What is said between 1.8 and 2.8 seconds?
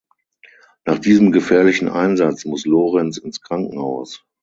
Einsatz muss